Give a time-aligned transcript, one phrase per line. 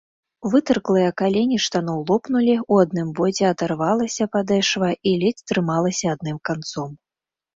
[0.51, 6.89] Вытырклыя калені штаноў лопнулі, у адным боце адарвалася падэшва і ледзь трымалася адным канцом.